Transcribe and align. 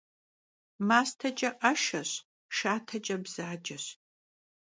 Masteç'e 0.87 1.49
'eşşeş, 1.69 2.11
şşateç'e 2.55 3.17
bzaceş. 3.23 3.85